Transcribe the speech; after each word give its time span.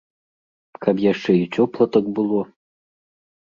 Каб 0.85 1.01
яшчэ 1.11 1.31
і 1.41 1.43
цёпла 1.59 1.87
так 1.99 2.09
было. 2.21 2.41